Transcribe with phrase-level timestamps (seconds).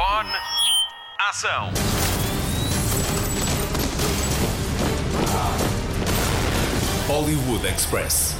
[0.00, 0.30] Microfone.
[1.18, 1.70] Ação.
[7.06, 8.34] Hollywood Express.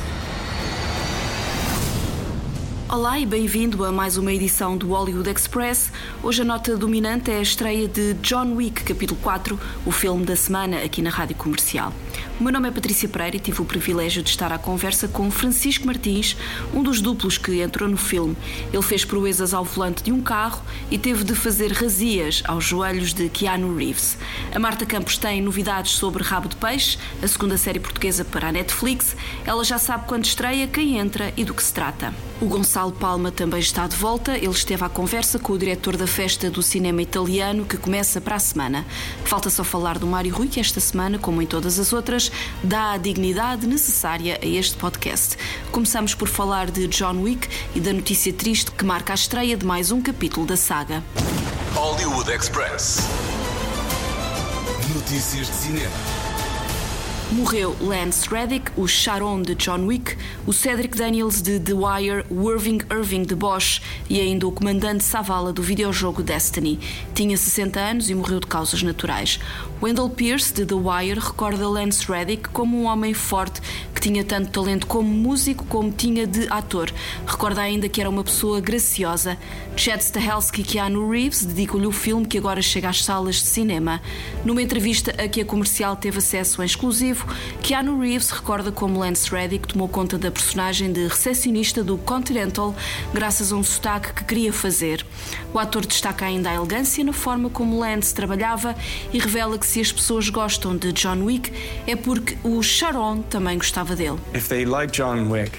[2.89, 5.93] Olá e bem-vindo a mais uma edição do Hollywood Express.
[6.23, 10.37] Hoje a nota dominante é a estreia de John Wick, capítulo 4, o filme da
[10.37, 11.93] semana aqui na Rádio Comercial.
[12.41, 15.31] O meu nome é Patrícia Pereira e tive o privilégio de estar à conversa com
[15.31, 16.35] Francisco Martins,
[16.73, 18.35] um dos duplos que entrou no filme.
[18.73, 23.13] Ele fez proezas ao volante de um carro e teve de fazer razias aos joelhos
[23.13, 24.17] de Keanu Reeves.
[24.55, 28.53] A Marta Campos tem novidades sobre Rabo de Peixe, a segunda série portuguesa para a
[28.53, 29.15] Netflix.
[29.45, 32.15] Ela já sabe quando estreia, quem entra e do que se trata.
[32.41, 34.35] O Gonçalo Palma também está de volta.
[34.35, 38.37] Ele esteve à conversa com o diretor da festa do cinema italiano que começa para
[38.37, 38.87] a semana.
[39.27, 42.30] Falta só falar do Mário Rui, que esta semana, como em todas as outras,
[42.63, 45.37] dá a dignidade necessária a este podcast.
[45.71, 49.65] Começamos por falar de John Wick e da notícia triste que marca a estreia de
[49.65, 51.03] mais um capítulo da saga.
[51.75, 53.01] Hollywood Express.
[54.95, 56.20] Notícias de cinema.
[57.33, 62.51] Morreu Lance Reddick, o Sharon de John Wick, o Cedric Daniels de The Wire, o
[62.51, 66.81] Irving Irving de Bosch e ainda o comandante Savala do videojogo Destiny.
[67.15, 69.39] Tinha 60 anos e morreu de causas naturais.
[69.81, 73.61] Wendell Pierce de The Wire recorda Lance Reddick como um homem forte
[73.95, 76.91] que tinha tanto talento como músico como tinha de ator.
[77.27, 79.39] Recorda ainda que era uma pessoa graciosa.
[79.77, 84.01] Chad Stahelski e Keanu Reeves dedicam-lhe o filme que agora chega às salas de cinema.
[84.45, 87.20] Numa entrevista a que a comercial teve acesso em exclusivo,
[87.63, 92.75] Keanu Reeves recorda como Lance Reddick tomou conta da personagem de recepcionista do Continental
[93.13, 95.05] graças a um sotaque que queria fazer.
[95.53, 98.75] O ator destaca ainda a elegância na forma como Lance trabalhava
[99.13, 101.53] e revela que se as pessoas gostam de John Wick
[101.87, 104.19] é porque o Sharon também gostava dele.
[104.35, 105.59] If they like John Wick,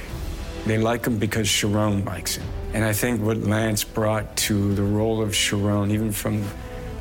[0.66, 2.44] they like him because Sharon likes him.
[2.74, 6.42] And I think what Lance brought to the role of Sharon, even from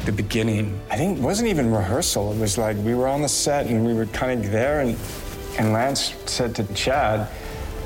[0.04, 2.32] the beginning, I think it wasn't even rehearsal.
[2.32, 4.96] It was like we were on the set and we were kind of there, and,
[5.58, 7.28] and Lance said to Chad,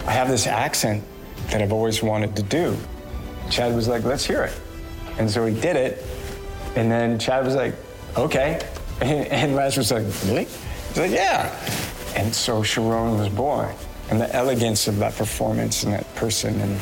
[0.07, 1.03] I have this accent
[1.51, 2.77] that I've always wanted to do.
[3.51, 4.59] Chad was like, let's hear it.
[5.19, 6.05] And so he did it.
[6.77, 7.75] And then Chad was like,
[8.17, 8.67] okay.
[9.01, 10.45] And, and Lance was like, really?
[10.45, 11.53] He's like, yeah.
[12.15, 13.75] And so Sharon was born.
[14.09, 16.81] And the elegance of that performance and that person and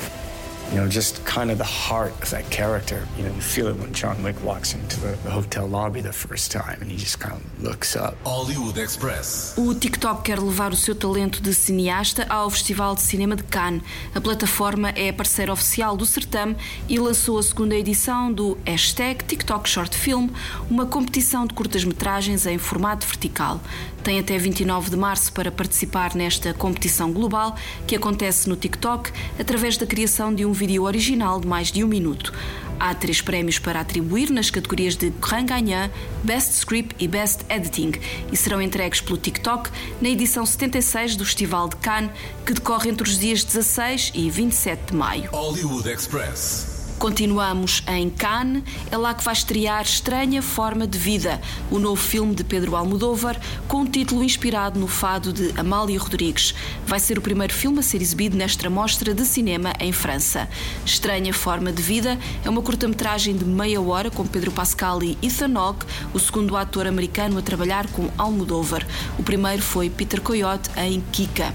[0.72, 3.06] you know, just kind of the heart of that character.
[3.19, 6.12] You know, you feel it when John Wick walks into the, the hotel lobby the
[6.12, 8.16] first time and he just kind of looks up.
[8.25, 9.55] Hollywood Express.
[9.59, 13.83] O TikTok quer levar o seu talento de cineasta ao Festival de Cinema de Cannes.
[14.15, 16.56] A plataforma é parceira oficial do certame
[16.89, 20.28] e lançou a segunda edição do hashtag TikTok Short Film,
[20.71, 23.60] uma competição de curtas-metragens em formato vertical.
[24.03, 27.55] Tem até 29 de março para participar nesta competição global
[27.87, 31.87] que acontece no TikTok através da criação de um vídeo original de mais de um
[31.87, 32.33] minuto.
[32.81, 35.93] Há três prémios para atribuir nas categorias de Grand Gagnant,
[36.25, 37.93] Best Script e Best Editing
[38.33, 39.71] e serão entregues pelo TikTok
[40.01, 42.11] na edição 76 do Festival de Cannes,
[42.45, 45.31] que decorre entre os dias 16 e 27 de maio.
[45.31, 46.72] Hollywood Express.
[47.03, 52.33] Continuamos em Cannes, é lá que vai estrear Estranha Forma de Vida, o novo filme
[52.33, 56.55] de Pedro Almodóvar, com um título inspirado no fado de Amália Rodrigues.
[56.87, 60.49] Vai ser o primeiro filme a ser exibido nesta mostra de cinema em França.
[60.87, 65.59] Estranha Forma de Vida é uma curta-metragem de meia hora com Pedro Pascal e Ethan
[65.59, 65.84] Hawke,
[66.15, 68.87] o segundo ator americano a trabalhar com Almodóvar.
[69.19, 71.53] O primeiro foi Peter Coyote em Kika.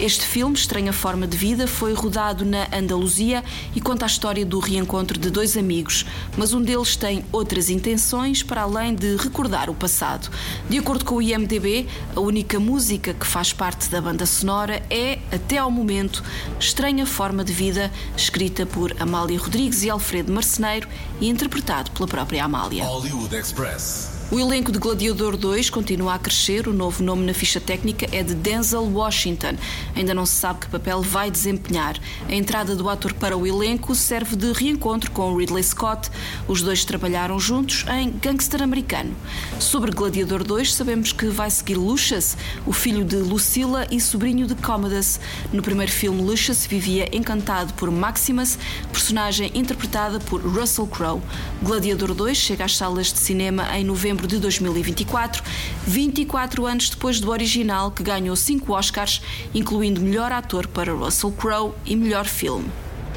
[0.00, 4.58] Este filme, Estranha Forma de Vida, foi rodado na Andaluzia e conta a história do
[4.58, 4.85] reencontro
[5.18, 10.30] de dois amigos, mas um deles tem outras intenções para além de recordar o passado.
[10.70, 15.18] De acordo com o IMDb, a única música que faz parte da banda sonora é,
[15.30, 16.24] até ao momento,
[16.58, 20.88] Estranha Forma de Vida, escrita por Amália Rodrigues e Alfredo Marceneiro
[21.20, 22.84] e interpretado pela própria Amália.
[22.84, 24.15] Hollywood Express.
[24.28, 26.66] O elenco de Gladiador 2 continua a crescer.
[26.66, 29.54] O novo nome na ficha técnica é de Denzel Washington.
[29.94, 31.96] Ainda não se sabe que papel vai desempenhar.
[32.28, 36.10] A entrada do ator para o elenco serve de reencontro com Ridley Scott.
[36.48, 39.14] Os dois trabalharam juntos em Gangster Americano.
[39.60, 42.36] Sobre Gladiador 2, sabemos que vai seguir Lucius,
[42.66, 45.20] o filho de Lucilla e sobrinho de Commodus.
[45.52, 48.58] No primeiro filme, Lucius vivia encantado por Maximus,
[48.92, 51.22] personagem interpretada por Russell Crowe.
[51.62, 55.42] Gladiador 2 chega às salas de cinema em novembro de 2024,
[55.84, 59.20] 24 anos depois do original, que ganhou 5 Oscars,
[59.52, 62.70] incluindo melhor ator para Russell Crowe e melhor filme.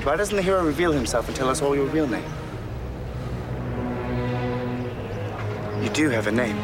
[0.04, 2.24] Why doesn't the hero reveal himself and tell us all your real name?
[5.84, 6.56] You do have a name.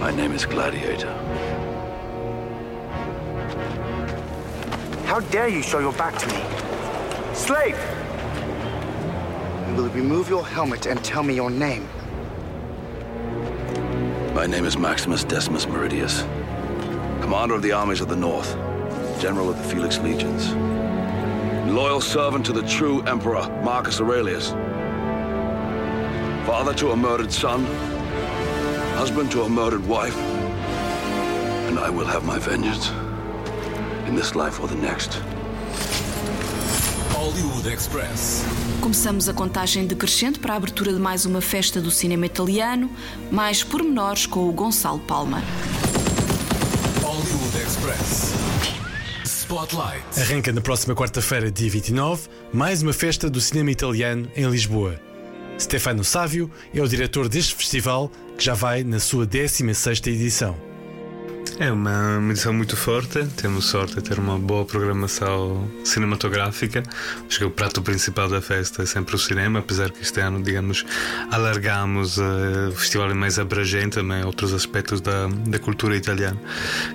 [0.00, 1.12] My name is Gladiator.
[5.06, 6.42] How dare you show your back to me?
[7.34, 7.78] Slave!
[9.68, 11.86] You will remove your helmet and tell me your name.
[14.42, 16.22] My name is Maximus Decimus Meridius,
[17.22, 18.56] commander of the armies of the North,
[19.20, 20.52] general of the Felix Legions,
[21.72, 24.50] loyal servant to the true emperor Marcus Aurelius,
[26.44, 27.64] father to a murdered son,
[28.96, 30.16] husband to a murdered wife,
[31.68, 32.90] and I will have my vengeance
[34.08, 35.22] in this life or the next.
[37.32, 38.44] Hollywood Express.
[38.82, 42.90] Começamos a contagem decrescente para a abertura de mais uma festa do cinema italiano,
[43.30, 45.42] mais pormenores com o Gonçalo Palma.
[47.00, 48.34] Hollywood Express.
[49.24, 50.04] Spotlight.
[50.20, 55.00] Arranca na próxima quarta-feira, dia 29, mais uma festa do cinema italiano em Lisboa.
[55.58, 60.71] Stefano Sávio é o diretor deste festival, que já vai na sua 16ª edição.
[61.62, 66.82] É uma edição muito forte, temos sorte de ter uma boa programação cinematográfica.
[67.24, 70.42] Acho que o prato principal da festa é sempre o cinema, apesar que este ano,
[70.42, 70.84] digamos,
[71.30, 76.36] alargamos uh, o festival é mais abrangente também outros aspectos da, da cultura italiana.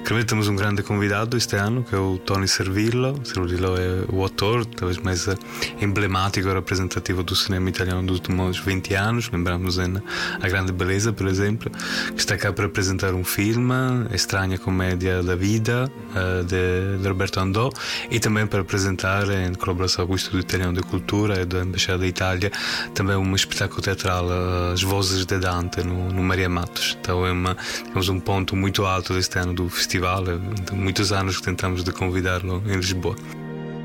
[0.04, 3.18] Claramente temos um grande convidado este ano, que é o Tony Servillo.
[3.24, 5.40] Servillo é o autor, talvez mais uh,
[5.80, 9.30] emblemático e representativo do cinema italiano dos últimos 20 anos.
[9.32, 9.94] Lembramos em
[10.42, 11.72] A Grande Beleza, por exemplo,
[12.14, 13.74] que está cá para apresentar um filme,
[14.12, 17.70] Estranha Comédia da Vida, uh, de, de, Roberto Andò,
[18.10, 22.00] e também para apresentar, em colaboração com o Instituto Italiano de Cultura e da Embaixada
[22.00, 22.52] da Itália,
[22.94, 26.98] também um espetáculo teatral, uh, As Vozes de Dante, no, no Maria Matos.
[27.00, 27.56] Então é uma,
[27.86, 31.92] digamos, um ponto muito alto deste ano do festival, é, muitos anos que tentamos de
[31.92, 33.16] convidá-lo em Lisboa.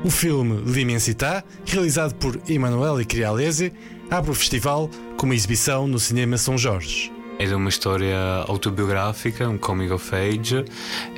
[0.03, 3.71] O filme L'Immensità, realizado por Emanuele Crialese,
[4.11, 7.12] abre o festival com uma exibição no Cinema São Jorge.
[7.39, 10.63] É uma história autobiográfica, um coming of age,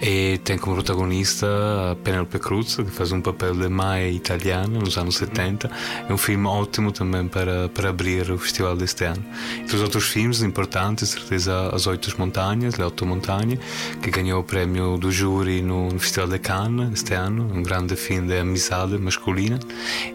[0.01, 1.45] e tem como protagonista
[1.91, 5.69] a Penelope Cruz, que faz um papel de mãe italiana nos anos 70.
[6.09, 9.23] É um filme ótimo também para, para abrir o festival deste ano.
[9.59, 13.59] E os outros filmes importantes, certeza, As Oito Montanhas, Le Otto Montagne,
[14.01, 17.95] que ganhou o prémio do júri no, no Festival de Cannes este ano, um grande
[17.95, 19.59] filme de amizade masculina.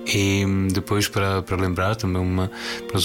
[0.06, 2.50] E depois, para, para lembrar, também uma,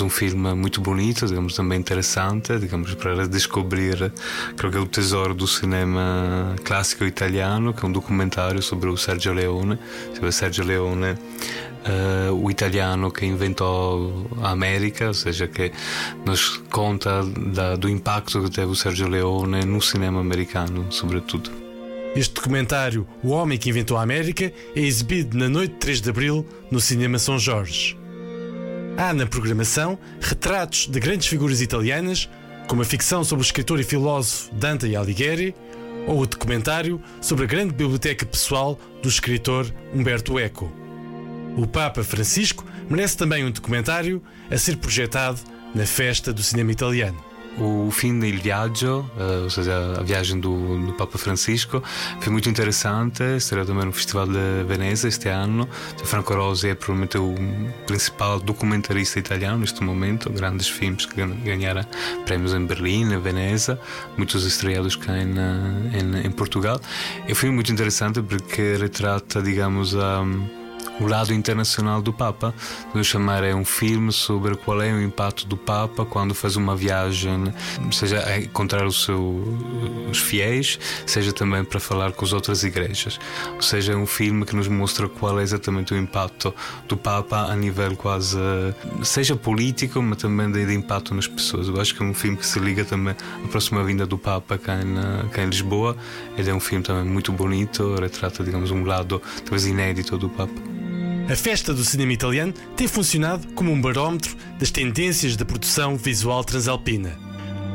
[0.01, 4.11] um filme muito bonito, digamos, também interessante, digamos, para descobrir
[4.55, 8.97] creio que é o tesouro do cinema clássico italiano, que é um documentário sobre o
[8.97, 9.79] Sergio Leone,
[10.13, 15.71] sobre Sergio Leone, uh, o italiano que inventou a América, ou seja, que
[16.25, 21.51] nos conta da, do impacto que teve o Sergio Leone no cinema americano, sobretudo.
[22.15, 26.09] Este documentário, O Homem que Inventou a América, é exibido na noite de 3 de
[26.09, 27.97] abril no Cinema São Jorge.
[28.97, 32.29] Há na programação retratos de grandes figuras italianas
[32.67, 35.55] como a ficção sobre o escritor e filósofo Dante Alighieri,
[36.07, 40.71] ou o documentário sobre a grande biblioteca pessoal do escritor Humberto Eco.
[41.57, 44.21] O Papa Francisco merece também um documentário
[44.51, 45.39] a ser projetado
[45.73, 50.85] na festa do cinema italiano o fim del viaggio, uh, ou seja, a viagem do,
[50.85, 51.81] do, Papa Francisco,
[52.19, 53.23] foi muito interessante.
[53.37, 55.67] Estará também no Festival de Veneza este ano.
[56.03, 57.35] Franco Rosi é provavelmente o
[57.85, 60.29] principal documentarista italiano neste momento.
[60.29, 61.85] Grandes filmes que ganharam
[62.25, 63.79] prémios em Berlim, Veneza,
[64.17, 65.33] muitos estreados cá em,
[65.93, 66.79] em, em Portugal.
[67.27, 70.23] É um filme muito interessante porque retrata, digamos, a.
[70.99, 72.53] O lado internacional do Papa.
[72.91, 76.75] Vamos chamar é um filme sobre qual é o impacto do Papa quando faz uma
[76.75, 77.53] viagem,
[77.91, 79.07] seja a encontrar os
[80.13, 83.19] fiéis, seja também para falar com as outras igrejas.
[83.55, 86.53] Ou seja, é um filme que nos mostra qual é exatamente o impacto
[86.87, 88.37] do Papa a nível quase,
[89.03, 91.67] seja político, mas também de, de impacto nas pessoas.
[91.67, 94.57] Eu acho que é um filme que se liga também à próxima vinda do Papa
[94.57, 95.95] cá em, cá em Lisboa.
[96.37, 100.74] Ele é um filme também muito bonito, retrata, digamos, um lado talvez inédito do Papa.
[101.27, 106.43] A festa do cinema italiano tem funcionado como um barómetro das tendências da produção visual
[106.43, 107.17] transalpina.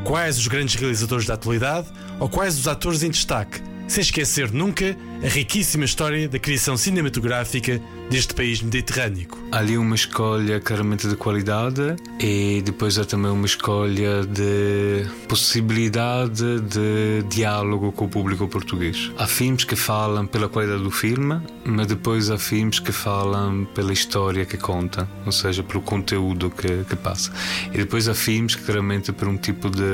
[0.05, 1.89] Quais os grandes realizadores da atualidade
[2.21, 7.83] ou quais os atores em destaque sem esquecer nunca a riquíssima história da criação cinematográfica
[8.11, 9.29] deste país mediterrâneo.
[9.53, 17.23] Ali uma escolha claramente de qualidade e depois há também uma escolha de possibilidade de
[17.29, 19.13] diálogo com o público português.
[19.17, 23.93] Há filmes que falam pela qualidade do filme, mas depois há filmes que falam pela
[23.93, 27.33] história que conta, ou seja, pelo conteúdo que, que passa.
[27.73, 29.85] E depois há filmes que claramente por um tipo de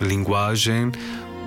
[0.00, 0.92] linguagem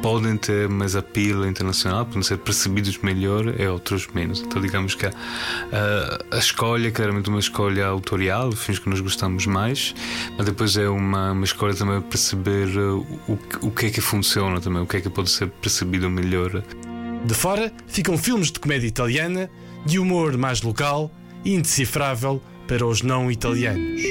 [0.04, 4.42] podem ter mais apelo internacional, podem ser percebidos melhor e outros menos.
[4.42, 9.00] Então, digamos que a, a, a escolha é claramente uma escolha autorial, filmes que nós
[9.00, 9.96] gostamos mais,
[10.38, 14.82] mas depois é uma, uma escolha também perceber o, o que é que funciona também,
[14.82, 16.62] o que é que pode ser percebido melhor.
[17.24, 19.50] De fora ficam filmes de comédia italiana,
[19.86, 21.10] de humor mais local
[21.46, 24.02] e indecifrável para os não italianos.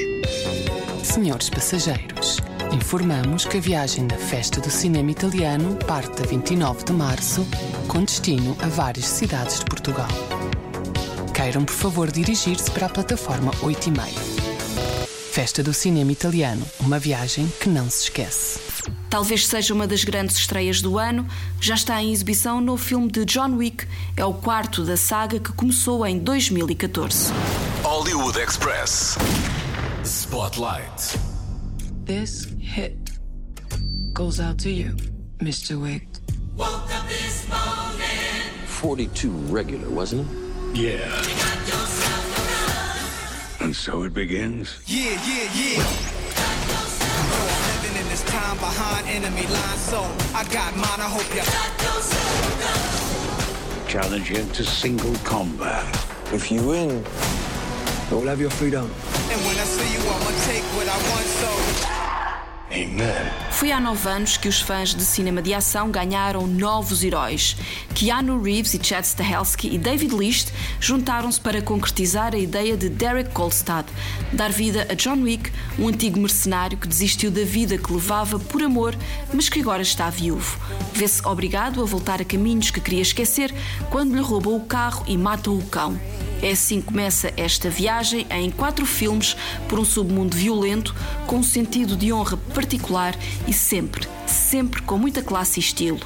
[1.03, 2.39] Senhores passageiros,
[2.73, 7.47] informamos que a viagem da Festa do Cinema Italiano parte a 29 de março,
[7.87, 10.07] com destino a várias cidades de Portugal.
[11.33, 14.43] Queiram, por favor, dirigir-se para a plataforma 8 e meio.
[15.31, 18.59] Festa do Cinema Italiano, uma viagem que não se esquece.
[19.09, 21.27] Talvez seja uma das grandes estreias do ano,
[21.59, 23.85] já está em exibição no filme de John Wick.
[24.17, 27.31] É o quarto da saga que começou em 2014.
[27.83, 29.17] Hollywood Express.
[30.03, 31.19] Spotlight.
[32.05, 32.97] This hit
[34.13, 34.95] goes out to you,
[35.37, 35.79] Mr.
[35.79, 36.07] Wick.
[38.65, 40.77] 42 regular, wasn't it?
[40.77, 41.23] Yeah.
[43.59, 44.81] And so it begins.
[44.87, 45.83] Yeah, yeah, yeah.
[47.69, 50.01] Living in this time behind enemy lines, so
[50.33, 50.99] I got mine.
[50.99, 51.43] I hope you
[53.87, 55.85] Challenge you to single combat.
[56.33, 57.05] If you win,
[58.09, 58.85] you'll have your freedom.
[58.85, 61.62] And when I see you, I'ma take what I want, so.
[63.51, 67.55] Foi há nove anos que os fãs de cinema de ação ganharam novos heróis.
[67.93, 70.49] Keanu Reeves e Chad Stahelski e David List
[70.79, 73.85] juntaram-se para concretizar a ideia de Derek Kolstad,
[74.31, 78.63] dar vida a John Wick, um antigo mercenário que desistiu da vida que levava por
[78.63, 78.95] amor,
[79.31, 80.57] mas que agora está viúvo.
[80.93, 83.53] Vê-se obrigado a voltar a caminhos que queria esquecer
[83.91, 85.99] quando lhe roubam o carro e matam o cão.
[86.43, 89.37] É assim que começa esta viagem em quatro filmes
[89.69, 90.93] por um submundo violento,
[91.25, 96.01] com um sentido de honra particular e sempre, sempre com muita classe e estilo.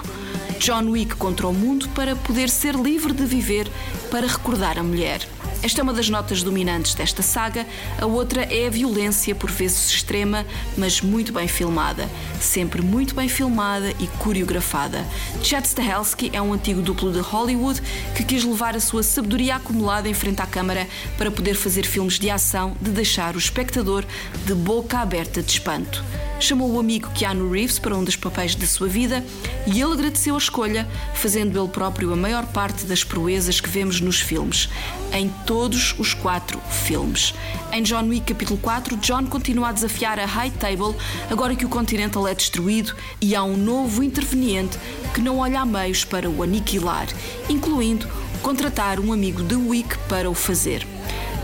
[0.60, 3.68] John Wick contra o mundo para poder ser livre de viver,
[4.12, 5.28] para recordar a mulher.
[5.64, 7.66] Esta é uma das notas dominantes desta saga,
[8.00, 10.46] a outra é a violência, por vezes extrema,
[10.78, 12.08] mas muito bem filmada.
[12.40, 15.06] Sempre muito bem filmada e coreografada.
[15.44, 17.82] Chad Stahelski é um antigo duplo de Hollywood
[18.16, 20.88] que quis levar a sua sabedoria acumulada em frente à câmara
[21.18, 24.06] para poder fazer filmes de ação de deixar o espectador
[24.46, 26.04] de boca aberta de espanto
[26.40, 29.24] chamou o amigo Keanu Reeves para um dos papéis da sua vida
[29.66, 34.00] e ele agradeceu a escolha, fazendo ele próprio a maior parte das proezas que vemos
[34.00, 34.70] nos filmes,
[35.12, 37.34] em todos os quatro filmes.
[37.72, 40.96] Em John Wick capítulo 4, John continua a desafiar a High Table
[41.30, 44.78] agora que o Continental é destruído e há um novo interveniente
[45.14, 47.08] que não olha a meios para o aniquilar,
[47.50, 48.08] incluindo
[48.42, 50.86] contratar um amigo de Wick para o fazer.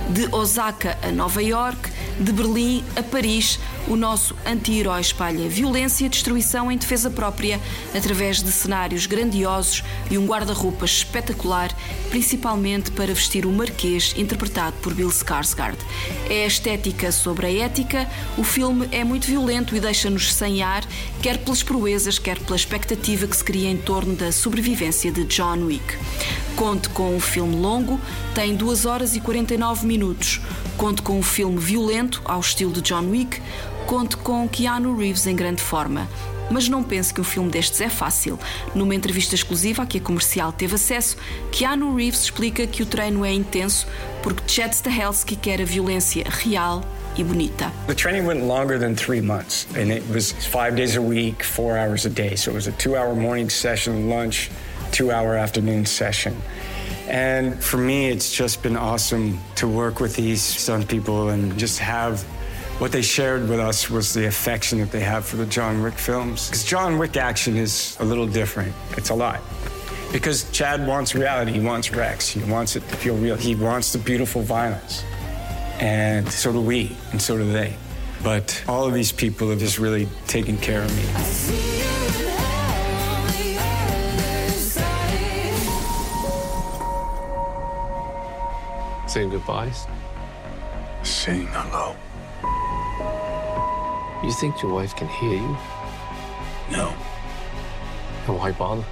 [0.09, 6.09] De Osaka a Nova York, de Berlim a Paris, o nosso anti-herói espalha violência e
[6.09, 7.59] destruição em defesa própria
[7.95, 11.75] através de cenários grandiosos e um guarda-roupa espetacular,
[12.09, 15.77] principalmente para vestir o Marquês, interpretado por Bill Skarsgård.
[16.29, 20.83] É a estética sobre a ética, o filme é muito violento e deixa-nos sem ar,
[21.21, 25.65] quer pelas proezas, quer pela expectativa que se cria em torno da sobrevivência de John
[25.65, 25.97] Wick.
[26.55, 27.99] Conte com um filme longo,
[28.35, 30.39] tem 2 horas e 49 minutos.
[30.77, 33.41] Conte com um filme violento, ao estilo de John Wick.
[33.87, 36.07] Conte com Keanu Reeves em grande forma.
[36.51, 38.39] Mas não pense que um filme destes é fácil.
[38.75, 41.17] Numa entrevista exclusiva a que a comercial teve acesso,
[41.51, 43.87] Keanu Reeves explica que o treino é intenso
[44.21, 46.83] porque Chad Stahelski quer a violência real
[47.17, 47.71] e bonita.
[47.87, 51.77] The training went longer than three months, and it was five days a week, four
[51.77, 52.35] hours a day.
[52.35, 54.49] So it was a two-hour morning session, lunch,
[54.93, 56.35] two-hour afternoon session.
[57.07, 61.79] And for me, it's just been awesome to work with these stunt people and just
[61.79, 62.23] have
[62.79, 65.93] what they shared with us was the affection that they have for the John Wick
[65.93, 66.47] films.
[66.47, 68.73] Because John Wick action is a little different.
[68.97, 69.41] It's a lot.
[70.11, 71.51] Because Chad wants reality.
[71.51, 72.27] He wants Rex.
[72.27, 73.35] He wants it to feel real.
[73.35, 75.03] He wants the beautiful violence.
[75.79, 77.75] And so do we, and so do they.
[78.23, 81.82] But all of these people have just really taken care of me.
[89.13, 89.85] Saying goodbyes?
[91.03, 91.95] Saying hello.
[94.23, 95.57] You think your wife can hear you?
[96.71, 96.91] No.
[98.25, 98.83] Then why bother?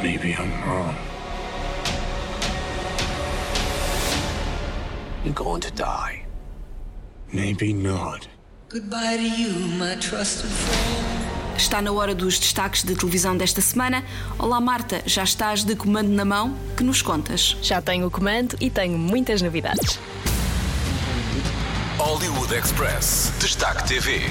[0.00, 0.94] Maybe I'm wrong.
[5.24, 6.26] You're going to die.
[7.32, 8.28] Maybe not.
[8.68, 11.09] Goodbye to you, my trusted friend.
[11.60, 14.02] Está na hora dos destaques de televisão desta semana.
[14.38, 16.56] Olá Marta, já estás de comando na mão?
[16.74, 17.54] Que nos contas?
[17.60, 20.00] Já tenho o comando e tenho muitas novidades.
[21.98, 23.30] Hollywood Express.
[23.38, 24.22] Destaque TV.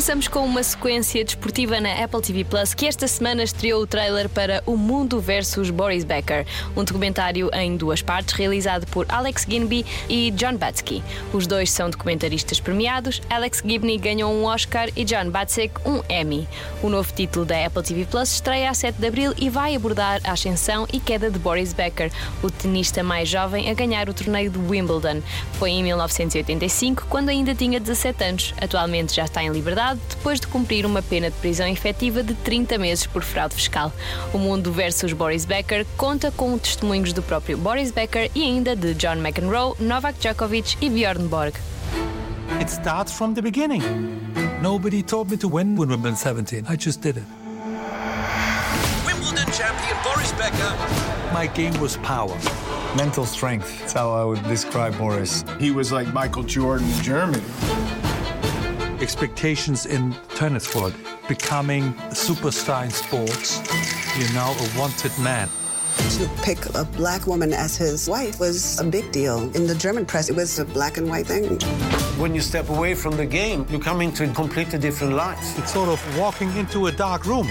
[0.00, 4.30] Começamos com uma sequência desportiva na Apple TV Plus que esta semana estreou o trailer
[4.30, 9.84] para O Mundo versus Boris Becker, um documentário em duas partes realizado por Alex Ginby
[10.08, 11.04] e John Batsky.
[11.34, 13.20] Os dois são documentaristas premiados.
[13.28, 16.48] Alex Gibney ganhou um Oscar e John Batsky um Emmy.
[16.82, 20.22] O novo título da Apple TV Plus estreia a 7 de abril e vai abordar
[20.24, 22.10] a ascensão e queda de Boris Becker,
[22.42, 25.20] o tenista mais jovem a ganhar o torneio de Wimbledon.
[25.58, 28.54] Foi em 1985, quando ainda tinha 17 anos.
[28.58, 32.78] Atualmente já está em liberdade depois de cumprir uma pena de prisão efetiva de 30
[32.78, 33.92] meses por fraude fiscal.
[34.32, 38.94] O Mundo versus Boris Becker conta com testemunhos do próprio Boris Becker e ainda de
[38.94, 41.54] John McEnroe, Novak Djokovic e Bjorn Borg.
[42.60, 43.82] It starts from the beginning.
[44.60, 46.66] Nobody told me to win Wimbledon 17.
[46.68, 47.24] I just did it.
[49.06, 50.74] Wimbledon champion Boris Becker.
[51.32, 52.36] My game was power.
[52.96, 53.80] Mental strength.
[53.80, 55.44] That's how I would describe Boris.
[55.58, 57.42] He was like Michael Jordan in Germany.
[59.00, 60.94] Expectations in tennis world.
[61.26, 63.62] Becoming a superstar in sports.
[64.18, 65.48] You're now a wanted man.
[66.18, 69.44] To pick a black woman as his wife was a big deal.
[69.56, 71.58] In the German press, it was a black and white thing.
[72.18, 75.38] When you step away from the game, you come into a completely different light.
[75.56, 77.48] It's sort of walking into a dark room.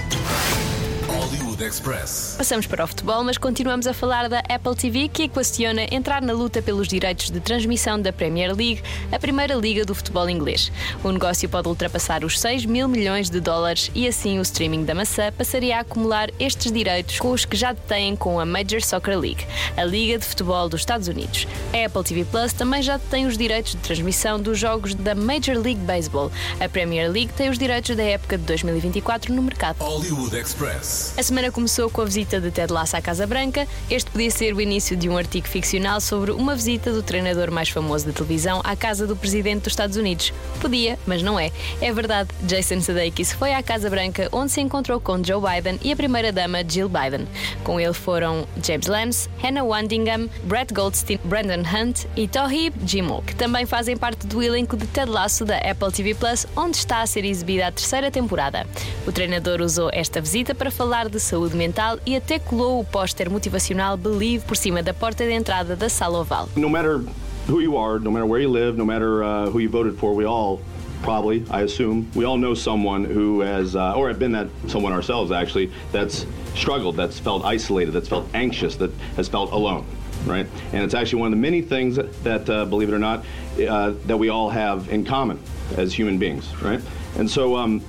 [1.59, 2.35] Hollywood Express.
[2.37, 6.31] Passamos para o futebol, mas continuamos a falar da Apple TV, que equaciona entrar na
[6.31, 10.71] luta pelos direitos de transmissão da Premier League, a primeira liga do futebol inglês.
[11.03, 14.95] O negócio pode ultrapassar os 6 mil milhões de dólares e assim o streaming da
[14.95, 19.19] maçã passaria a acumular estes direitos com os que já detém com a Major Soccer
[19.19, 21.45] League, a liga de futebol dos Estados Unidos.
[21.73, 25.57] A Apple TV Plus também já detém os direitos de transmissão dos jogos da Major
[25.57, 26.31] League Baseball.
[26.59, 29.77] A Premier League tem os direitos da época de 2024 no mercado.
[29.79, 31.13] Hollywood Express.
[31.17, 33.67] A semana começou com a visita de Ted Lasso à Casa Branca.
[33.89, 37.69] Este podia ser o início de um artigo ficcional sobre uma visita do treinador mais
[37.69, 40.33] famoso da televisão à casa do presidente dos Estados Unidos.
[40.59, 41.51] Podia, mas não é.
[41.81, 45.91] É verdade, Jason Sudeikis foi à Casa Branca onde se encontrou com Joe Biden e
[45.91, 47.27] a primeira-dama Jill Biden.
[47.63, 53.35] Com ele foram James Lance, Hannah Wandingham, Brett Goldstein, Brandon Hunt e Tohib Jimo, que
[53.35, 57.07] também fazem parte do elenco de Ted Lasso da Apple TV Plus, onde está a
[57.07, 58.65] ser exibida a terceira temporada.
[59.07, 63.29] O treinador usou esta visita para falar de saúde mental e até colou o póster
[63.29, 66.49] motivacional Believe por cima da porta de entrada da sala oval.
[66.57, 67.01] No matter
[67.47, 70.13] who you are, no matter where you live, no matter uh, who you voted for,
[70.13, 70.59] we all
[71.01, 74.91] probably, I assume, we all know someone who has, uh, or have been that someone
[74.91, 76.25] ourselves actually, that's
[76.55, 79.85] struggled, that's felt isolated, that's felt anxious, that has felt alone.
[80.25, 82.99] Right, and it's actually one of the many things that, that uh, believe it or
[82.99, 83.23] not,
[83.65, 85.39] uh, that we all have in common
[85.77, 86.53] as human beings.
[86.61, 86.81] Right,
[87.17, 87.81] and so um,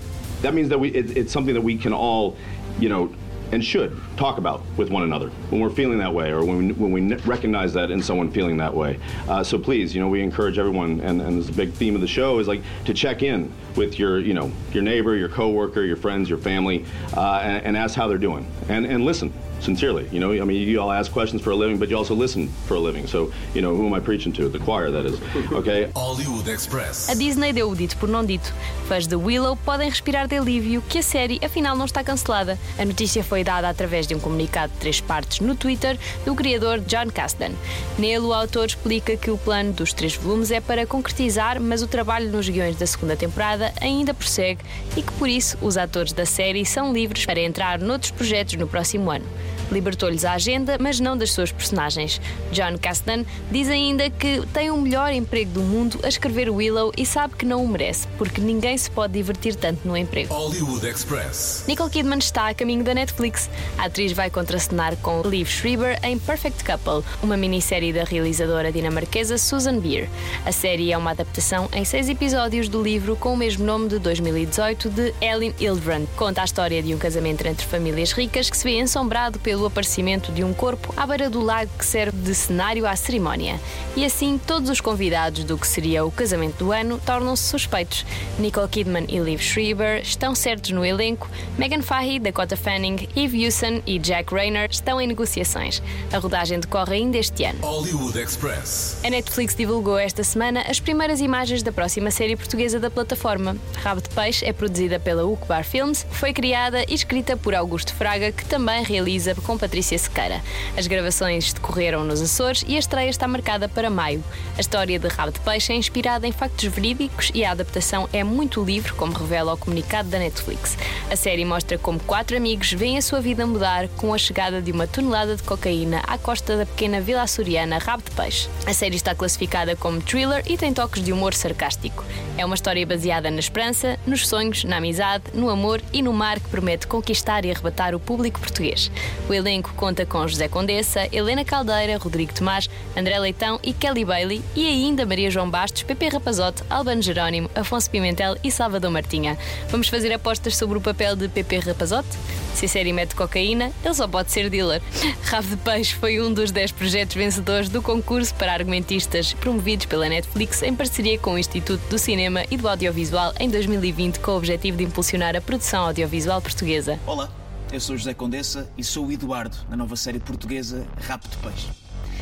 [0.42, 2.36] that means that we it, it's something that we can all,
[2.78, 3.12] you know,
[3.52, 6.72] and should talk about with one another when we're feeling that way or when we,
[6.72, 8.98] when we recognize that in someone feeling that way.
[9.28, 11.94] Uh, so please, you know, we encourage everyone, and, and this is a big theme
[11.94, 15.28] of the show, is like to check in with your, you know, your neighbor, your
[15.28, 16.84] coworker, your friends, your family,
[17.16, 20.08] uh, and, and ask how they're doing, and, and listen sincerely.
[20.10, 22.48] You know, I mean, you all ask questions for a living, but you also listen
[22.66, 23.06] for a living.
[23.06, 24.48] So, you know, who am I preaching to?
[24.48, 25.18] The choir, that is.
[25.52, 25.90] Okay.
[25.96, 27.08] Hollywood Express.
[27.08, 28.52] A Disney deu o dito por não dito.
[28.88, 32.58] Fãs de Willow podem respirar de alívio que a série afinal não está cancelada.
[32.78, 36.80] A notícia foi dada através de um comunicado de três partes no Twitter do criador
[36.80, 37.52] John Kasdan.
[37.98, 41.86] Nele, o autor explica que o plano dos três volumes é para concretizar, mas o
[41.86, 44.60] trabalho nos guiões da segunda temporada ainda prossegue
[44.96, 48.66] e que por isso os atores da série são livres para entrar noutros projetos no
[48.66, 49.26] próximo ano.
[49.70, 52.20] Libertou-lhes a agenda, mas não das suas personagens.
[52.52, 57.06] John Kasdan diz ainda que tem o melhor emprego do mundo a escrever Willow e
[57.06, 60.32] sabe que não o merece, porque ninguém se pode divertir tanto no emprego.
[60.34, 61.64] Hollywood Express.
[61.66, 63.48] Nicole Kidman está a caminho da Netflix.
[63.78, 69.38] A atriz vai contracenar com Liv Schreiber em Perfect Couple, uma minissérie da realizadora dinamarquesa
[69.38, 70.08] Susan Beer.
[70.44, 73.98] A série é uma adaptação em seis episódios do livro com o mesmo nome de
[73.98, 76.06] 2018 de Ellen Hildbrand.
[76.16, 80.32] Conta a história de um casamento entre famílias ricas que se vê ensombrado pelo aparecimento
[80.32, 83.60] de um corpo à beira do lago que serve de cenário à cerimónia.
[83.96, 88.04] E assim, todos os convidados do que seria o casamento do ano tornam-se suspeitos.
[88.38, 93.82] Nicole Kidman e Liv Schreiber estão certos no elenco, Megan Fahey, Dakota Fanning, Eve Hewson
[93.86, 95.82] e Jack Rayner estão em negociações.
[96.12, 97.58] A rodagem decorre ainda este ano.
[97.62, 98.98] Hollywood Express.
[99.04, 103.56] A Netflix divulgou esta semana as primeiras imagens da próxima série portuguesa da plataforma.
[103.82, 108.32] Rabo de Peixe é produzida pela Ucbar Films, foi criada e escrita por Augusto Fraga,
[108.32, 110.42] que também realiza com Patrícia Sequeira.
[110.76, 114.24] As gravações decorreram nos Açores e a estreia está marcada para maio.
[114.56, 118.24] A história de Rabo de Peixe é inspirada em factos verídicos e a adaptação é
[118.24, 120.76] muito livre, como revela o comunicado da Netflix.
[121.10, 124.72] A série mostra como quatro amigos veem a sua vida mudar com a chegada de
[124.72, 128.48] uma tonelada de cocaína à costa da pequena vila açoriana Rabo de Peixe.
[128.66, 132.04] A série está classificada como thriller e tem toques de humor sarcástico.
[132.36, 136.40] É uma história baseada na esperança, nos sonhos, na amizade, no amor e no mar
[136.40, 138.90] que promete conquistar e arrebatar o público português.
[139.30, 144.42] O elenco conta com José Condessa, Helena Caldeira, Rodrigo Tomás, André Leitão e Kelly Bailey
[144.56, 149.38] e ainda Maria João Bastos, Pepe Rapazote, Albano Jerónimo, Afonso Pimentel e Salvador Martinha.
[149.68, 152.08] Vamos fazer apostas sobre o papel de Pepe Rapazote?
[152.56, 154.82] Se a série mete cocaína, ele só pode ser dealer.
[155.22, 160.08] Rabo de Peixe foi um dos 10 projetos vencedores do concurso para argumentistas promovidos pela
[160.08, 164.36] Netflix em parceria com o Instituto do Cinema e do Audiovisual em 2020 com o
[164.38, 166.98] objetivo de impulsionar a produção audiovisual portuguesa.
[167.06, 167.30] Olá,
[167.72, 171.68] eu sou José Condessa e sou o Eduardo na nova série portuguesa Rabo de Peixe.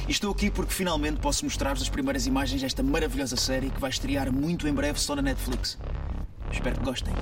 [0.07, 3.91] E estou aqui porque finalmente posso mostrar-vos as primeiras imagens desta maravilhosa série que vai
[3.91, 5.79] estrear muito em breve só na Netflix.
[6.53, 7.15] Espero que gostem.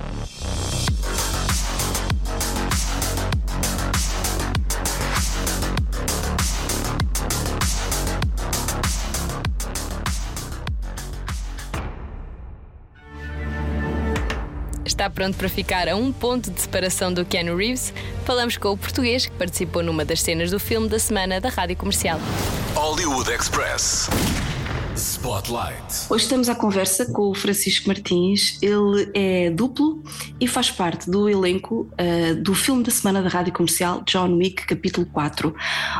[14.83, 17.93] Está pronto para ficar a um ponto de separação do Keanu Reeves?
[18.27, 21.77] Falamos com o português que participou numa das cenas do filme da semana da Rádio
[21.77, 22.19] Comercial.
[22.75, 24.09] Hollywood Express.
[24.97, 26.07] Spotlight.
[26.09, 28.61] Hoje estamos à conversa com o Francisco Martins.
[28.61, 30.03] Ele é duplo
[30.41, 34.65] e faz parte do elenco uh, do filme da semana da Rádio Comercial, John Wick,
[34.65, 35.55] capítulo 4.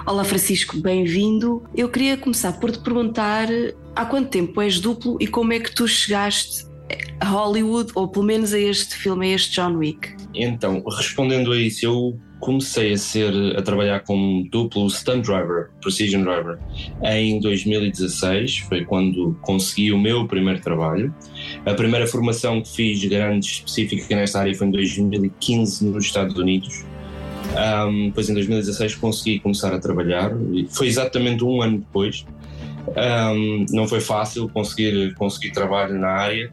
[0.05, 1.63] Olá, Francisco, bem-vindo.
[1.73, 3.47] Eu queria começar por te perguntar
[3.95, 6.67] há quanto tempo és duplo e como é que tu chegaste
[7.21, 10.16] a Hollywood, ou pelo menos a este filme, a este John Wick?
[10.37, 16.21] Então, respondendo a isso, eu comecei a ser a trabalhar como duplo stunt driver, precision
[16.21, 16.59] driver,
[17.03, 21.13] em 2016, foi quando consegui o meu primeiro trabalho.
[21.65, 26.85] A primeira formação que fiz grande específica nesta área foi em 2015 nos Estados Unidos.
[27.55, 30.31] Um, depois em 2016 consegui começar a trabalhar,
[30.69, 32.25] foi exatamente um ano depois.
[32.87, 36.51] Um, não foi fácil conseguir, conseguir trabalho na área,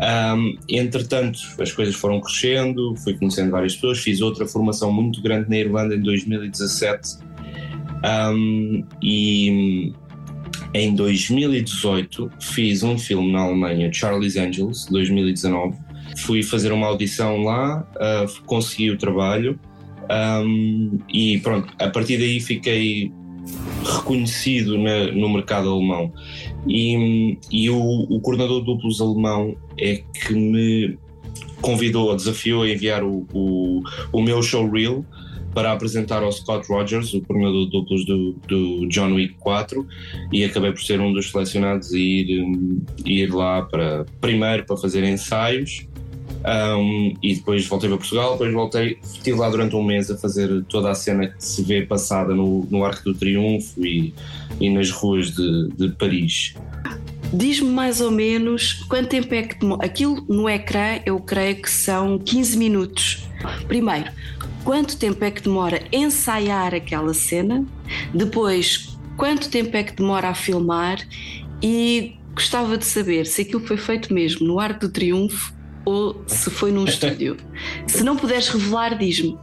[0.00, 5.48] um, entretanto, as coisas foram crescendo, fui conhecendo várias pessoas, fiz outra formação muito grande
[5.48, 7.18] na Irlanda em 2017
[8.04, 9.92] um, e
[10.74, 15.76] em 2018 fiz um filme na Alemanha, Charlie's Angels, 2019.
[16.18, 19.58] Fui fazer uma audição lá, uh, consegui o trabalho
[20.44, 23.12] um, e pronto, a partir daí fiquei
[23.84, 26.12] reconhecido na, no mercado alemão.
[26.66, 30.98] E, e o, o, coordenador de duplos alemão é que me
[31.60, 35.04] convidou, desafiou a enviar o, o, o meu showreel
[35.54, 39.86] para apresentar ao Scott Rogers, o coordenador de duplos do, do John Wick 4,
[40.32, 42.46] e acabei por ser um dos selecionados e ir,
[43.04, 45.86] ir lá para primeiro para fazer ensaios
[46.44, 50.64] um, e depois voltei para Portugal, depois voltei, estive lá durante um mês a fazer
[50.64, 54.12] toda a cena que se vê passada no, no Arco do Triunfo e,
[54.60, 56.54] e nas ruas de, de Paris.
[57.32, 59.86] Diz-me mais ou menos quanto tempo é que demora.
[59.86, 63.28] Aquilo no ecrã eu creio que são 15 minutos.
[63.66, 64.10] Primeiro,
[64.64, 67.64] quanto tempo é que demora ensaiar aquela cena?
[68.12, 70.98] Depois, quanto tempo é que demora a filmar?
[71.62, 76.50] E gostava de saber se aquilo foi feito mesmo no Arco do Triunfo ou se
[76.50, 77.36] foi num estúdio.
[77.86, 79.38] Se não puderes revelar, diz-me.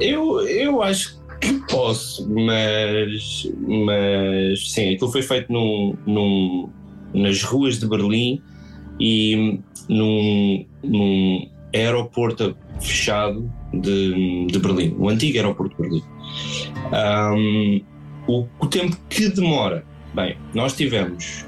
[0.00, 6.70] Eu, eu acho que posso, mas, mas sim, aquilo foi feito num, num,
[7.14, 8.40] nas ruas de Berlim
[9.00, 16.02] e num, num aeroporto fechado de, de Berlim, o antigo aeroporto de Berlim.
[16.92, 17.80] Um,
[18.26, 21.44] o, o tempo que demora, bem, nós tivemos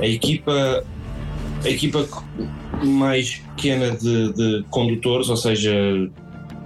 [0.00, 0.84] a equipa
[1.64, 2.06] a equipa
[2.84, 5.72] mais pequena de, de condutores, ou seja,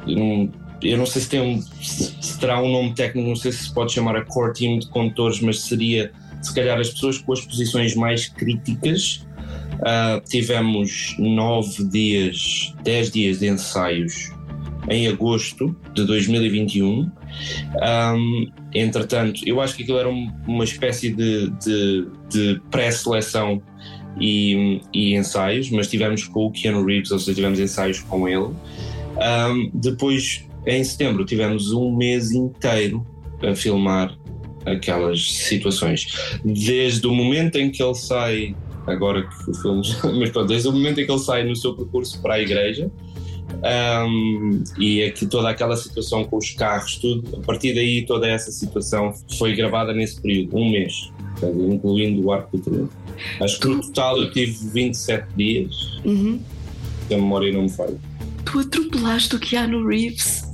[0.07, 3.75] eu não sei se, tem um, se terá um nome técnico, não sei se se
[3.75, 7.41] pode chamar a core team de condutores, mas seria se calhar as pessoas com as
[7.41, 9.27] posições mais críticas.
[9.75, 14.31] Uh, tivemos nove dias, dez dias de ensaios
[14.89, 17.11] em agosto de 2021.
[17.81, 23.63] Um, entretanto, eu acho que aquilo era uma espécie de, de, de pré-seleção
[24.21, 28.51] e, e, ensaios, mas tivemos com o Keanu Reeves, ou seja, tivemos ensaios com ele.
[29.17, 33.07] Um, depois, em setembro, tivemos um mês inteiro
[33.43, 34.17] a filmar
[34.65, 36.07] aquelas situações.
[36.45, 38.55] Desde o momento em que ele sai,
[38.87, 39.83] agora que o filme,
[40.19, 42.91] mas pronto, desde o momento em que ele sai no seu percurso para a igreja.
[43.53, 48.51] Um, e aqui toda aquela situação com os carros, tudo, a partir daí toda essa
[48.51, 53.02] situação foi gravada nesse período, um mês, incluindo o arco do triunfo.
[53.41, 55.75] Acho que no total eu tive 27 dias.
[56.05, 56.41] Uhum.
[57.11, 57.99] A memória não me falha.
[58.45, 60.45] Tu atropelaste o Keanu Reeves.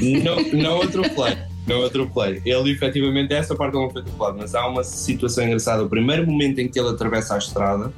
[0.00, 1.36] não, não atropelei.
[1.66, 2.42] Não atropelei.
[2.44, 5.82] Ele, efetivamente, essa parte não foi atropelado, mas há uma situação engraçada.
[5.82, 7.92] O primeiro momento em que ele atravessa a estrada,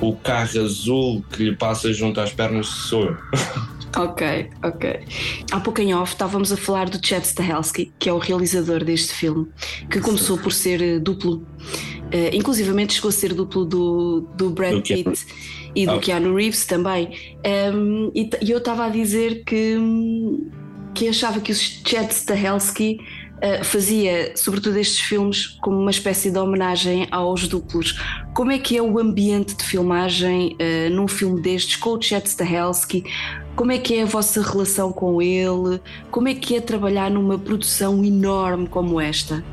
[0.00, 3.16] o carro azul que lhe passa junto às pernas sou eu.
[3.96, 5.00] Ok, ok.
[5.50, 9.14] Há pouco em off estávamos a falar do Chad Stahelski, que é o realizador deste
[9.14, 9.48] filme,
[9.90, 11.46] que começou por ser uh, duplo,
[12.06, 15.16] uh, inclusivamente chegou a ser duplo do, do Brad do Pitt Keanu.
[15.74, 16.00] e do oh.
[16.00, 17.10] Keanu Reeves também.
[17.74, 19.76] Um, e, e, eu estava a dizer que,
[20.94, 22.98] que achava que o Chad Stahelski
[23.36, 28.00] Uh, fazia, sobretudo estes filmes, como uma espécie de homenagem aos duplos.
[28.32, 32.26] Como é que é o ambiente de filmagem uh, num filme destes com o Chet
[32.26, 33.04] Stahelski?
[33.54, 35.82] Como é que é a vossa relação com ele?
[36.10, 39.44] Como é que é trabalhar numa produção enorme como esta?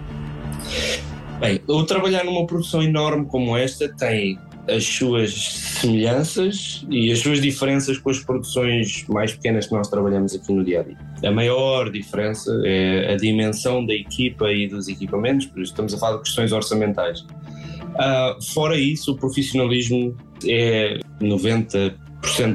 [1.40, 7.42] Bem, o trabalhar numa produção enorme como esta tem as suas semelhanças e as suas
[7.42, 10.98] diferenças com as produções mais pequenas que nós trabalhamos aqui no dia a dia.
[11.26, 15.98] A maior diferença é a dimensão da equipa e dos equipamentos, por isso estamos a
[15.98, 17.22] falar de questões orçamentais.
[17.22, 20.16] Uh, fora isso, o profissionalismo
[20.46, 21.94] é 90%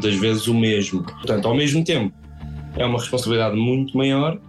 [0.01, 1.03] das vezes o mesmo.
[1.03, 2.15] Portanto, ao mesmo tempo,
[2.77, 4.41] é uma responsabilidade muito maior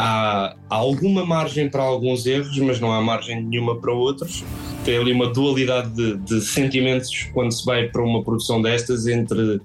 [0.00, 4.42] há, alguma margem para alguns erros, mas não há margem nenhuma para outros.
[4.84, 9.60] Tem ali uma dualidade de, de sentimentos quando se vai para uma produção destas entre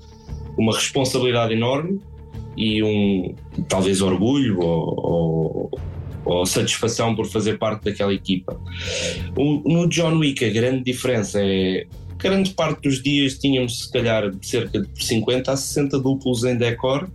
[0.58, 2.02] uma responsabilidade enorme
[2.58, 3.34] e um
[3.68, 5.80] talvez orgulho ou, ou,
[6.26, 8.60] ou, satisfação por fazer parte daquela equipa.
[9.38, 14.32] O, no John Wick a grande diferença é grande parte dos dias tínhamos se calhar
[14.42, 17.10] cerca de 50 a 60 duplos em decor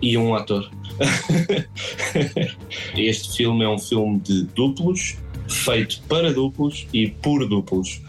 [0.00, 0.70] e um ator.
[2.96, 5.16] este filme é um filme de duplos,
[5.48, 8.00] feito para duplos e por duplos.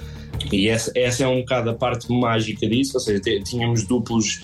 [0.52, 4.42] E essa, essa é um bocado a parte mágica disso, ou seja, tínhamos duplos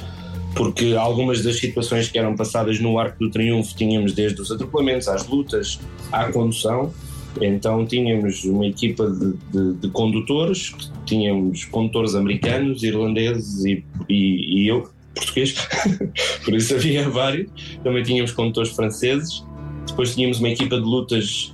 [0.55, 5.07] porque algumas das situações que eram passadas no Arco do Triunfo tínhamos desde os atropelamentos
[5.07, 5.79] às lutas
[6.11, 6.93] à condução.
[7.41, 10.73] Então tínhamos uma equipa de, de, de condutores,
[11.05, 15.55] tínhamos condutores americanos, irlandeses e, e, e eu, português,
[16.43, 17.49] por isso havia vários.
[17.83, 19.43] Também tínhamos condutores franceses.
[19.87, 21.53] Depois tínhamos uma equipa de lutas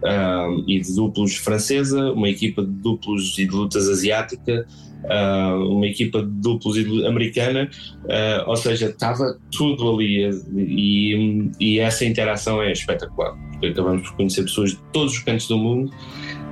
[0.65, 4.65] e de duplos francesa, uma equipa de duplos e de lutas asiática,
[5.03, 7.69] uh, uma equipa de duplos e de americana,
[8.05, 14.43] uh, ou seja, estava tudo ali e, e essa interação é espetacular, acabamos por conhecer
[14.43, 15.91] pessoas de todos os cantos do mundo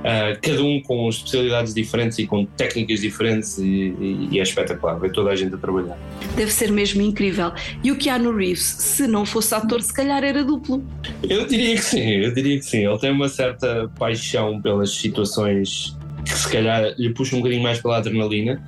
[0.00, 4.98] Uh, cada um com especialidades diferentes e com técnicas diferentes e, e, e, é espetacular
[4.98, 5.98] ver toda a gente a trabalhar.
[6.34, 7.52] Deve ser mesmo incrível.
[7.84, 10.82] E o Keanu Reeves, se não fosse ator, se calhar era duplo.
[11.22, 12.86] Eu diria que sim, eu diria que sim.
[12.86, 17.80] Ele tem uma certa paixão pelas situações que se calhar lhe puxam um bocadinho mais
[17.80, 18.62] pela adrenalina,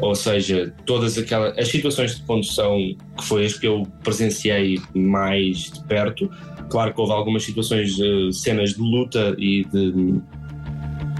[0.00, 2.78] ou seja, todas aquelas as situações de condução
[3.16, 6.30] que foi as que eu presenciei mais de perto.
[6.68, 7.96] Claro que houve algumas situações,
[8.32, 10.20] cenas de luta e de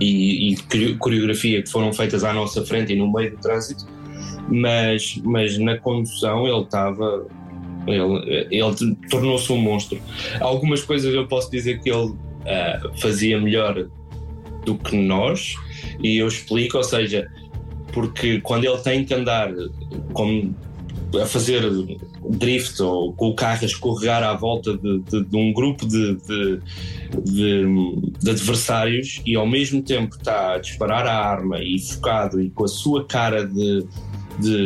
[0.01, 3.87] e, e coreografia que foram feitas à nossa frente e no meio do trânsito,
[4.49, 7.27] mas, mas na condução ele estava.
[7.87, 10.01] Ele, ele tornou-se um monstro.
[10.41, 13.89] Algumas coisas eu posso dizer que ele uh, fazia melhor
[14.65, 15.55] do que nós,
[16.03, 17.31] e eu explico, ou seja,
[17.93, 19.53] porque quando ele tem que andar
[20.13, 20.55] como
[21.23, 21.63] a fazer
[22.31, 26.17] drift ou com o carro a escorregar à volta de, de, de um grupo de,
[27.25, 32.65] de, adversários e ao mesmo tempo está a disparar a arma e focado e com
[32.65, 33.87] a sua cara de,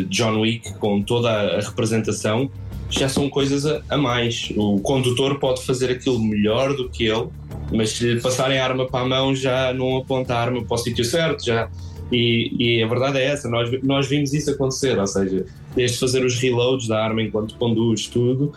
[0.09, 2.51] John Wick, com toda a representação,
[2.89, 4.53] já são coisas a, a, mais.
[4.57, 7.29] O condutor pode fazer aquilo melhor do que ele,
[7.73, 10.75] mas se lhe passarem a arma para a mão já não aponta a arma para
[10.75, 11.71] o sítio certo, já
[12.13, 16.25] e, e, a verdade é essa, nós, nós vimos isso acontecer, ou seja, desde fazer
[16.25, 18.53] os reloads da arma enquanto conduz tudo,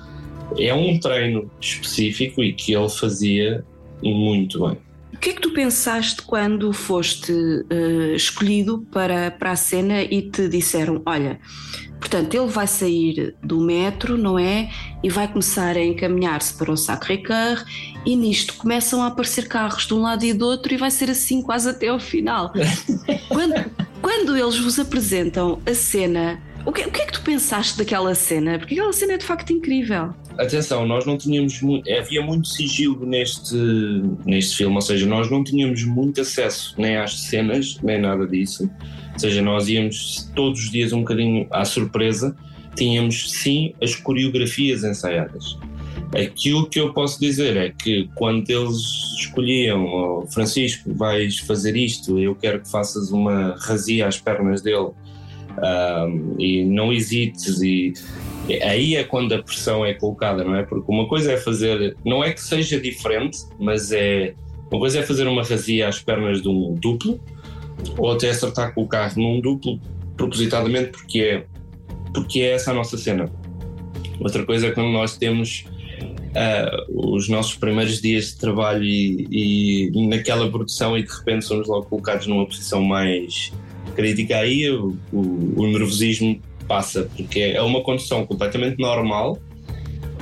[0.58, 3.64] é um treino específico e que ele fazia
[4.02, 4.78] muito bem.
[5.14, 10.24] O que é que tu pensaste quando foste uh, escolhido para, para a cena e
[10.24, 11.40] te disseram: olha,
[12.04, 14.70] Portanto, ele vai sair do metro, não é?
[15.02, 17.64] E vai começar a encaminhar-se para o Sacré-Cœur
[18.06, 21.10] e nisto começam a aparecer carros de um lado e do outro e vai ser
[21.10, 22.52] assim quase até ao final.
[23.30, 23.72] quando,
[24.02, 28.16] quando eles vos apresentam a cena, o que, o que é que tu pensaste daquela
[28.16, 28.58] cena?
[28.58, 30.14] Porque aquela cena é de facto incrível.
[30.38, 33.56] Atenção, nós não tínhamos muito, havia muito sigilo neste,
[34.26, 38.70] neste filme, ou seja, nós não tínhamos muito acesso nem às cenas, nem nada disso.
[39.14, 42.36] Ou seja, nós íamos todos os dias um bocadinho à surpresa,
[42.76, 45.58] tínhamos sim as coreografias ensaiadas.
[46.16, 48.78] Aquilo que eu posso dizer é que quando eles
[49.18, 54.92] escolhiam, oh, Francisco, vais fazer isto, eu quero que faças uma razia às pernas dele
[55.58, 57.94] um, e não hesites e
[58.62, 60.64] aí é quando a pressão é colocada, não é?
[60.64, 64.34] Porque uma coisa é fazer, não é que seja diferente, mas é
[64.70, 67.20] uma coisa é fazer uma razia às pernas de um duplo,
[67.98, 69.80] ou até acertar com o carro num duplo
[70.18, 71.46] propositadamente porque é
[72.14, 73.30] porque é essa a nossa cena.
[74.20, 75.66] Outra coisa é quando nós temos
[76.02, 81.68] uh, os nossos primeiros dias de trabalho e, e, naquela produção e de repente somos
[81.68, 83.52] logo colocados numa posição mais
[83.94, 89.40] crítica, aí o, o, o nervosismo passa, porque é uma condução completamente normal,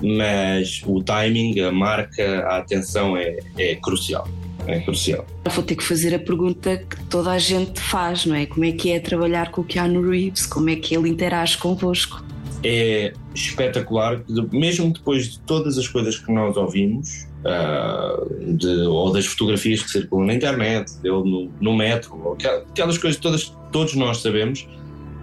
[0.01, 4.27] mas o timing, a marca, a atenção é, é crucial.
[4.67, 5.25] É crucial.
[5.49, 8.45] Vou ter que fazer a pergunta que toda a gente faz, não é?
[8.45, 10.45] Como é que é trabalhar com o Keanu Reeves?
[10.45, 12.23] Como é que ele interage convosco?
[12.63, 19.25] É espetacular, mesmo depois de todas as coisas que nós ouvimos, uh, de, ou das
[19.25, 22.37] fotografias que circulam na internet, dele no, no metro,
[22.69, 24.67] aquelas coisas todas todos nós sabemos,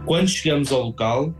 [0.04, 1.32] quando chegamos ao local,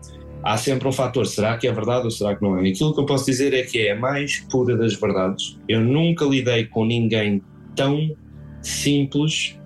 [0.42, 2.68] há sempre um fator: será que é verdade ou será que não é?
[2.68, 5.59] Aquilo que eu posso dizer é que é a mais pura das verdades.
[5.68, 7.42] Eu nunca lidei com ninguém
[7.75, 8.11] tão
[8.62, 9.59] simples,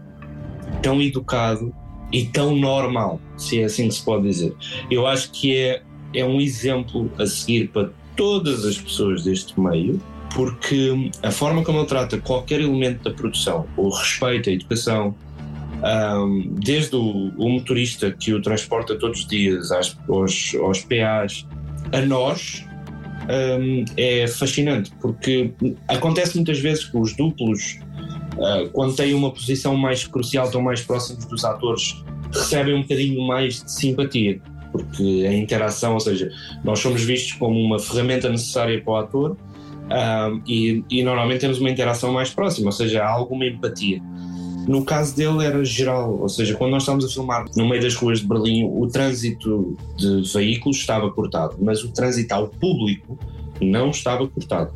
[0.83, 1.75] tão educado
[2.13, 4.55] e tão normal, se é assim que se pode dizer.
[4.91, 5.83] Eu acho que é,
[6.15, 10.01] é um exemplo a seguir para todas as pessoas deste meio,
[10.35, 15.15] porque a forma como ele trata qualquer elemento da produção, o respeito, a educação,
[15.83, 21.47] um, desde o, o, motorista que o transporta todos os dias às, aos, aos PAs
[21.93, 22.65] a nós,
[23.29, 25.53] um, é fascinante, porque
[25.89, 27.79] acontece muitas vezes que os duplos,
[28.35, 33.27] uh, quando têm uma posição mais crucial, estão mais próximos dos atores, recebem um bocadinho
[33.27, 34.41] mais de simpatia,
[34.71, 36.31] porque a interação, ou seja,
[36.65, 39.37] nós somos vistos como uma ferramenta necessária para o ator.
[39.83, 44.01] Um, e, e normalmente temos uma interação mais próxima, ou seja, há alguma empatia.
[44.67, 47.95] No caso dele era geral, ou seja, quando nós estávamos a filmar no meio das
[47.95, 53.19] ruas de Berlim, o trânsito de veículos estava cortado, mas o trânsito ao público
[53.61, 54.73] não estava cortado.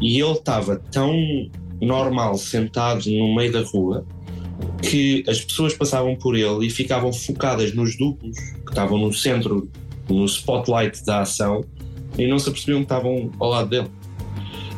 [0.00, 1.12] E ele estava tão
[1.80, 4.04] normal sentado no meio da rua
[4.82, 9.68] que as pessoas passavam por ele e ficavam focadas nos duplos que estavam no centro,
[10.08, 11.64] no spotlight da ação
[12.16, 13.88] e não se apercebiam que estavam ao lado dele.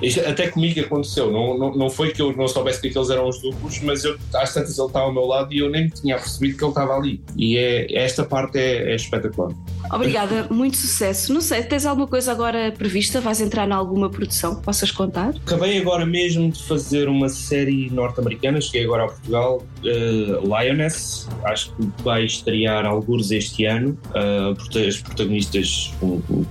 [0.02, 3.28] Isto até comigo aconteceu, não, não, não foi que eu não soubesse que aqueles eram
[3.28, 6.16] os duplos, mas eu, às tantas ele estava ao meu lado e eu nem tinha
[6.16, 7.20] percebido que ele estava ali.
[7.36, 9.52] E é, esta parte é, é espetacular.
[9.92, 11.32] Obrigada, muito sucesso.
[11.32, 13.20] Não sei, tens alguma coisa agora prevista?
[13.20, 15.34] Vais entrar em alguma produção que possas contar?
[15.44, 21.74] Acabei agora mesmo de fazer uma série norte-americana, cheguei agora a Portugal, uh, Lioness, acho
[21.74, 23.98] que vai estrear alguns este ano.
[24.10, 25.92] Uh, as protagonistas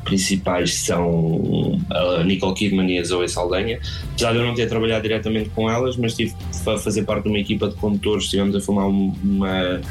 [0.04, 3.80] principais são a Nicole Kidman e a Zoe Saldanha.
[4.12, 6.34] Apesar de eu não ter trabalhado diretamente com elas, mas tive
[6.66, 9.82] a fazer parte de uma equipa de condutores, estivemos a filmar uma,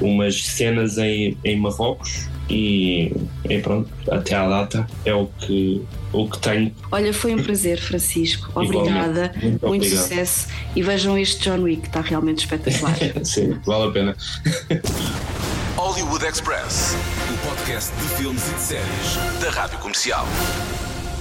[0.00, 3.12] umas cenas em, em Marrocos e,
[3.48, 5.82] e, pronto, até à data é o que,
[6.12, 6.74] o que tenho.
[6.90, 8.50] Olha, foi um prazer, Francisco.
[8.54, 12.96] Obrigada, muito, muito sucesso e vejam este John Wick, está realmente espetacular.
[13.22, 14.16] Sim, vale a pena.
[15.76, 16.96] Hollywood Express,
[17.32, 20.26] o podcast de filmes e de séries da Rádio Comercial.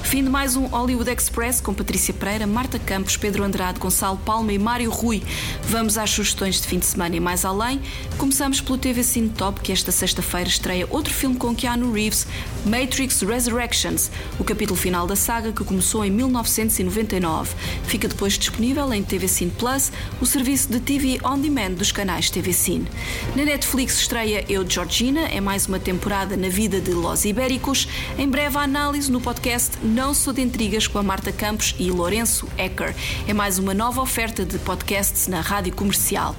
[0.07, 4.53] Fim de mais um Hollywood Express com Patrícia Pereira, Marta Campos, Pedro Andrade, Gonçalo Palma
[4.53, 5.21] e Mário Rui.
[5.63, 7.81] Vamos às sugestões de fim de semana e mais além.
[8.17, 12.25] Começamos pelo TV Cine Top, que esta sexta-feira estreia outro filme com Keanu Reeves,
[12.65, 17.53] Matrix Resurrections, o capítulo final da saga que começou em 1999.
[17.83, 19.91] Fica depois disponível em TV Cine Plus,
[20.21, 22.87] o serviço de TV on demand dos canais TV Cine.
[23.35, 27.89] Na Netflix estreia Eu Georgina, é mais uma temporada na vida de Los Ibéricos.
[28.17, 31.89] Em breve a análise no podcast não Sou de Intrigas com a Marta Campos e
[31.89, 32.93] Lourenço Ecker.
[33.27, 36.35] É mais uma nova oferta de podcasts na rádio comercial.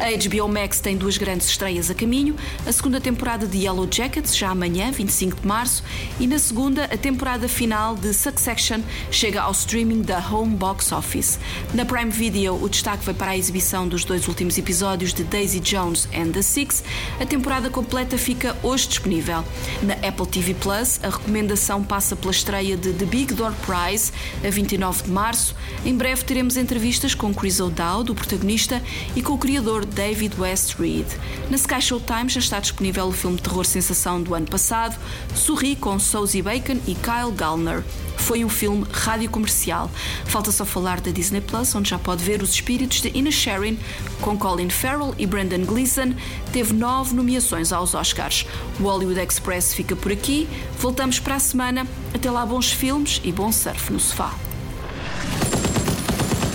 [0.00, 2.34] A HBO Max tem duas grandes estreias a caminho.
[2.66, 5.84] A segunda temporada de Yellow Jackets, já amanhã, 25 de março,
[6.18, 11.38] e na segunda, a temporada final de Succession chega ao streaming da Home Box Office.
[11.74, 15.60] Na Prime Video, o destaque vai para a exibição dos dois últimos episódios de Daisy
[15.60, 16.82] Jones and the Six.
[17.20, 19.44] A temporada completa fica hoje disponível.
[19.84, 24.12] Na Apple TV Plus, a recomendação passa pela estreia de The Big Door Prize,
[24.44, 25.54] a 29 de março.
[25.84, 28.82] Em breve teremos entrevistas com Chris O'Dowd, o protagonista,
[29.14, 31.06] e com o criador David West Reed.
[31.50, 34.96] Na Sky Showtime já está disponível o filme de terror sensação do ano passado,
[35.34, 37.84] Sorri com Suzy Bacon e Kyle Gallner.
[38.16, 39.90] Foi um filme rádio comercial.
[40.24, 43.76] Falta só falar da Disney Plus, onde já pode ver os espíritos de Ina Sharon,
[44.20, 46.14] com Colin Farrell e Brendan Gleeson.
[46.52, 48.46] Teve nove nomeações aos Oscars.
[48.80, 50.48] O Hollywood Express fica por aqui.
[50.78, 51.86] Voltamos para a semana.
[52.14, 54.34] Até lá, bons filmes e bom surf no sofá.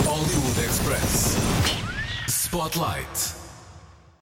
[0.06, 1.38] Hollywood Express
[2.28, 3.41] Spotlight.